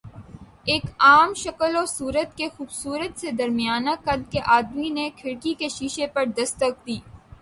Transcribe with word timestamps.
ایک 0.65 0.83
عام 0.99 1.33
شکل 1.33 1.75
و 1.75 1.85
صورت 1.87 2.35
کے 2.37 2.47
خوبصورت 2.49 3.19
سے 3.19 3.31
درمیانہ 3.31 3.91
قد 4.03 4.31
کے 4.31 4.39
آدمی 4.57 4.89
نے 4.89 5.09
کھڑکی 5.17 5.53
کے 5.53 5.69
شیشے 5.69 6.07
پر 6.07 6.25
دستک 6.37 6.85
دی۔ 6.87 6.99